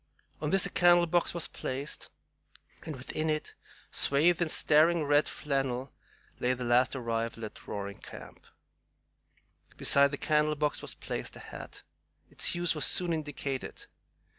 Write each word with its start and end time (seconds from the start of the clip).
On 0.41 0.49
this 0.49 0.65
a 0.65 0.71
candle 0.71 1.05
box 1.05 1.31
was 1.31 1.47
placed, 1.47 2.09
and 2.87 2.95
within 2.95 3.29
it, 3.29 3.53
swathed 3.91 4.41
in 4.41 4.49
staring 4.49 5.03
red 5.03 5.27
flannel, 5.27 5.93
lay 6.39 6.53
the 6.53 6.63
last 6.63 6.95
arrival 6.95 7.45
at 7.45 7.67
Roaring 7.67 7.99
Camp. 7.99 8.43
Beside 9.77 10.09
the 10.09 10.17
candle 10.17 10.55
box 10.55 10.81
was 10.81 10.95
placed 10.95 11.35
a 11.35 11.39
hat. 11.39 11.83
Its 12.31 12.55
use 12.55 12.73
was 12.73 12.85
soon 12.87 13.13
indicated. 13.13 13.85